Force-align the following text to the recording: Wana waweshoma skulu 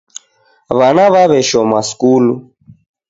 Wana 0.77 1.03
waweshoma 1.13 1.79
skulu 1.89 2.33